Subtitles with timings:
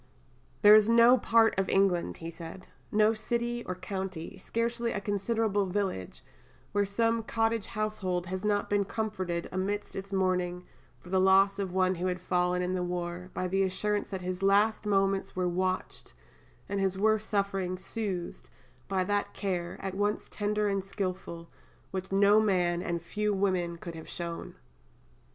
[0.63, 5.67] "There is no part of England," he said, "no city or county, scarcely a considerable
[5.67, 6.23] village,
[6.71, 10.65] where some cottage household has not been comforted amidst its mourning
[10.97, 14.21] for the loss of one who had fallen in the war, by the assurance that
[14.23, 16.15] his last moments were watched,
[16.67, 18.49] and his worst sufferings soothed,
[18.87, 21.47] by that care, at once tender and skilful,
[21.91, 24.55] which no man, and few women, could have shown.